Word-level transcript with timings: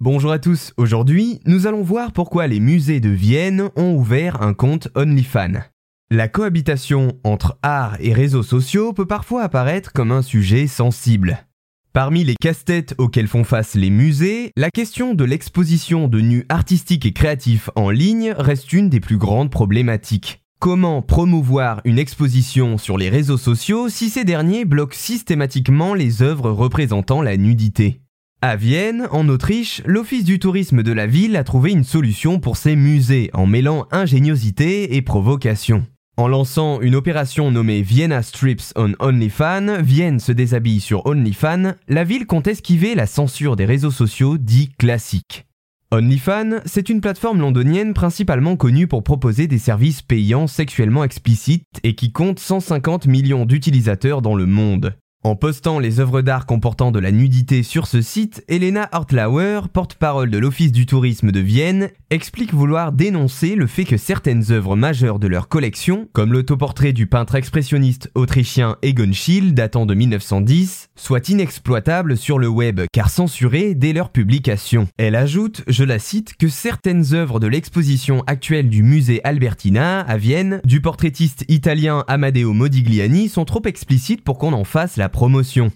Bonjour 0.00 0.30
à 0.30 0.38
tous, 0.38 0.72
aujourd'hui 0.76 1.40
nous 1.44 1.66
allons 1.66 1.82
voir 1.82 2.12
pourquoi 2.12 2.46
les 2.46 2.60
musées 2.60 3.00
de 3.00 3.08
Vienne 3.08 3.68
ont 3.74 3.96
ouvert 3.96 4.42
un 4.42 4.54
compte 4.54 4.86
OnlyFans. 4.94 5.64
La 6.12 6.28
cohabitation 6.28 7.18
entre 7.24 7.58
art 7.64 7.96
et 7.98 8.12
réseaux 8.12 8.44
sociaux 8.44 8.92
peut 8.92 9.08
parfois 9.08 9.42
apparaître 9.42 9.92
comme 9.92 10.12
un 10.12 10.22
sujet 10.22 10.68
sensible. 10.68 11.44
Parmi 11.92 12.22
les 12.22 12.36
casse-têtes 12.36 12.94
auxquels 12.98 13.26
font 13.26 13.42
face 13.42 13.74
les 13.74 13.90
musées, 13.90 14.52
la 14.56 14.70
question 14.70 15.14
de 15.14 15.24
l'exposition 15.24 16.06
de 16.06 16.20
nus 16.20 16.46
artistiques 16.48 17.04
et 17.04 17.12
créatifs 17.12 17.68
en 17.74 17.90
ligne 17.90 18.32
reste 18.38 18.72
une 18.72 18.90
des 18.90 19.00
plus 19.00 19.18
grandes 19.18 19.50
problématiques. 19.50 20.44
Comment 20.60 21.02
promouvoir 21.02 21.80
une 21.84 21.98
exposition 21.98 22.78
sur 22.78 22.98
les 22.98 23.08
réseaux 23.08 23.36
sociaux 23.36 23.88
si 23.88 24.10
ces 24.10 24.24
derniers 24.24 24.64
bloquent 24.64 24.96
systématiquement 24.96 25.92
les 25.92 26.22
œuvres 26.22 26.52
représentant 26.52 27.20
la 27.20 27.36
nudité? 27.36 28.00
À 28.40 28.54
Vienne, 28.54 29.08
en 29.10 29.28
Autriche, 29.28 29.82
l'Office 29.84 30.24
du 30.24 30.38
tourisme 30.38 30.84
de 30.84 30.92
la 30.92 31.06
ville 31.06 31.36
a 31.36 31.42
trouvé 31.42 31.72
une 31.72 31.82
solution 31.82 32.38
pour 32.38 32.56
ses 32.56 32.76
musées 32.76 33.30
en 33.32 33.46
mêlant 33.46 33.86
ingéniosité 33.90 34.94
et 34.94 35.02
provocation. 35.02 35.84
En 36.16 36.28
lançant 36.28 36.80
une 36.80 36.94
opération 36.94 37.50
nommée 37.50 37.82
Vienna 37.82 38.22
Strips 38.22 38.72
on 38.76 38.92
OnlyFans, 39.00 39.82
Vienne 39.82 40.20
se 40.20 40.30
déshabille 40.30 40.80
sur 40.80 41.04
OnlyFans, 41.06 41.74
la 41.88 42.04
ville 42.04 42.26
compte 42.26 42.46
esquiver 42.46 42.94
la 42.94 43.06
censure 43.06 43.56
des 43.56 43.64
réseaux 43.64 43.90
sociaux 43.90 44.38
dits 44.38 44.70
classiques. 44.78 45.46
OnlyFans, 45.90 46.60
c'est 46.64 46.90
une 46.90 47.00
plateforme 47.00 47.40
londonienne 47.40 47.92
principalement 47.92 48.56
connue 48.56 48.86
pour 48.86 49.02
proposer 49.02 49.48
des 49.48 49.58
services 49.58 50.02
payants 50.02 50.46
sexuellement 50.46 51.02
explicites 51.02 51.64
et 51.82 51.94
qui 51.96 52.12
compte 52.12 52.38
150 52.38 53.06
millions 53.06 53.46
d'utilisateurs 53.46 54.22
dans 54.22 54.36
le 54.36 54.46
monde. 54.46 54.94
En 55.24 55.34
postant 55.34 55.80
les 55.80 55.98
œuvres 55.98 56.22
d'art 56.22 56.46
comportant 56.46 56.92
de 56.92 57.00
la 57.00 57.10
nudité 57.10 57.64
sur 57.64 57.88
ce 57.88 58.02
site, 58.02 58.44
Elena 58.46 58.88
Hartlauer, 58.92 59.68
porte-parole 59.68 60.30
de 60.30 60.38
l'Office 60.38 60.70
du 60.70 60.86
tourisme 60.86 61.32
de 61.32 61.40
Vienne, 61.40 61.90
explique 62.10 62.54
vouloir 62.54 62.92
dénoncer 62.92 63.56
le 63.56 63.66
fait 63.66 63.84
que 63.84 63.96
certaines 63.96 64.52
œuvres 64.52 64.76
majeures 64.76 65.18
de 65.18 65.26
leur 65.26 65.48
collection, 65.48 66.08
comme 66.12 66.32
l'autoportrait 66.32 66.92
du 66.92 67.08
peintre 67.08 67.34
expressionniste 67.34 68.12
autrichien 68.14 68.76
Egon 68.82 69.12
Schiele 69.12 69.54
datant 69.54 69.86
de 69.86 69.94
1910, 69.94 70.90
soient 70.94 71.28
inexploitables 71.28 72.16
sur 72.16 72.38
le 72.38 72.46
web 72.46 72.82
car 72.92 73.10
censurées 73.10 73.74
dès 73.74 73.92
leur 73.92 74.10
publication. 74.10 74.86
Elle 74.98 75.16
ajoute, 75.16 75.64
je 75.66 75.82
la 75.82 75.98
cite, 75.98 76.36
que 76.36 76.48
certaines 76.48 77.12
œuvres 77.12 77.40
de 77.40 77.48
l'exposition 77.48 78.22
actuelle 78.28 78.68
du 78.68 78.84
musée 78.84 79.20
Albertina 79.24 79.98
à 80.02 80.16
Vienne 80.16 80.60
du 80.64 80.80
portraitiste 80.80 81.44
italien 81.48 82.04
Amadeo 82.06 82.52
Modigliani 82.52 83.28
sont 83.28 83.44
trop 83.44 83.62
explicites 83.64 84.22
pour 84.22 84.38
qu'on 84.38 84.52
en 84.52 84.64
fasse 84.64 84.96
promotion. 85.08 85.72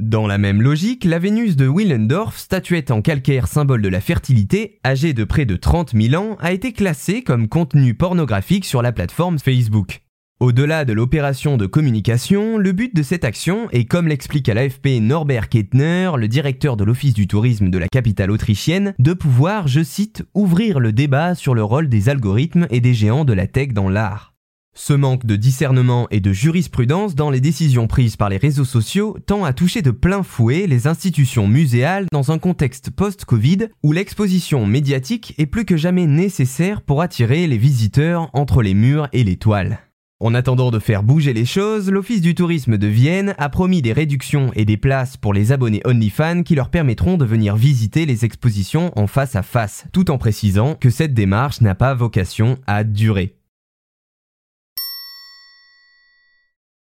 Dans 0.00 0.26
la 0.26 0.38
même 0.38 0.62
logique, 0.62 1.04
la 1.04 1.18
Vénus 1.18 1.56
de 1.56 1.68
Willendorf, 1.68 2.38
statuette 2.38 2.90
en 2.90 3.02
calcaire 3.02 3.46
symbole 3.46 3.82
de 3.82 3.88
la 3.88 4.00
fertilité, 4.00 4.80
âgée 4.82 5.12
de 5.12 5.24
près 5.24 5.44
de 5.44 5.56
30 5.56 5.92
000 5.94 6.22
ans, 6.22 6.36
a 6.40 6.52
été 6.52 6.72
classée 6.72 7.22
comme 7.22 7.48
contenu 7.48 7.92
pornographique 7.92 8.64
sur 8.64 8.80
la 8.80 8.92
plateforme 8.92 9.38
Facebook. 9.38 10.00
Au-delà 10.40 10.86
de 10.86 10.94
l'opération 10.94 11.58
de 11.58 11.66
communication, 11.66 12.56
le 12.56 12.72
but 12.72 12.96
de 12.96 13.02
cette 13.02 13.26
action 13.26 13.68
est, 13.72 13.84
comme 13.84 14.08
l'explique 14.08 14.48
à 14.48 14.54
l'AFP 14.54 14.98
Norbert 15.02 15.50
Kettner, 15.50 16.12
le 16.16 16.28
directeur 16.28 16.78
de 16.78 16.84
l'Office 16.84 17.12
du 17.12 17.26
tourisme 17.26 17.68
de 17.68 17.76
la 17.76 17.88
capitale 17.88 18.30
autrichienne, 18.30 18.94
de 18.98 19.12
pouvoir, 19.12 19.68
je 19.68 19.82
cite, 19.82 20.24
ouvrir 20.32 20.80
le 20.80 20.94
débat 20.94 21.34
sur 21.34 21.54
le 21.54 21.62
rôle 21.62 21.90
des 21.90 22.08
algorithmes 22.08 22.66
et 22.70 22.80
des 22.80 22.94
géants 22.94 23.26
de 23.26 23.34
la 23.34 23.46
tech 23.46 23.74
dans 23.74 23.90
l'art. 23.90 24.32
Ce 24.74 24.92
manque 24.92 25.26
de 25.26 25.36
discernement 25.36 26.06
et 26.10 26.20
de 26.20 26.32
jurisprudence 26.32 27.14
dans 27.14 27.30
les 27.30 27.40
décisions 27.40 27.88
prises 27.88 28.16
par 28.16 28.28
les 28.28 28.36
réseaux 28.36 28.64
sociaux 28.64 29.16
tend 29.26 29.44
à 29.44 29.52
toucher 29.52 29.82
de 29.82 29.90
plein 29.90 30.22
fouet 30.22 30.66
les 30.66 30.86
institutions 30.86 31.48
muséales 31.48 32.06
dans 32.12 32.30
un 32.30 32.38
contexte 32.38 32.90
post-Covid 32.90 33.68
où 33.82 33.92
l'exposition 33.92 34.66
médiatique 34.66 35.34
est 35.38 35.46
plus 35.46 35.64
que 35.64 35.76
jamais 35.76 36.06
nécessaire 36.06 36.82
pour 36.82 37.02
attirer 37.02 37.46
les 37.46 37.58
visiteurs 37.58 38.30
entre 38.32 38.62
les 38.62 38.74
murs 38.74 39.08
et 39.12 39.24
les 39.24 39.36
toiles. 39.36 39.80
En 40.22 40.34
attendant 40.34 40.70
de 40.70 40.78
faire 40.78 41.02
bouger 41.02 41.32
les 41.32 41.46
choses, 41.46 41.90
l'Office 41.90 42.20
du 42.20 42.34
tourisme 42.34 42.76
de 42.76 42.86
Vienne 42.86 43.34
a 43.38 43.48
promis 43.48 43.82
des 43.82 43.94
réductions 43.94 44.50
et 44.54 44.66
des 44.66 44.76
places 44.76 45.16
pour 45.16 45.32
les 45.32 45.50
abonnés 45.50 45.80
OnlyFans 45.84 46.42
qui 46.42 46.54
leur 46.54 46.68
permettront 46.68 47.16
de 47.16 47.24
venir 47.24 47.56
visiter 47.56 48.06
les 48.06 48.24
expositions 48.24 48.92
en 48.96 49.06
face 49.06 49.34
à 49.34 49.42
face, 49.42 49.86
tout 49.92 50.10
en 50.10 50.18
précisant 50.18 50.74
que 50.74 50.90
cette 50.90 51.14
démarche 51.14 51.62
n'a 51.62 51.74
pas 51.74 51.94
vocation 51.94 52.58
à 52.66 52.84
durer. 52.84 53.39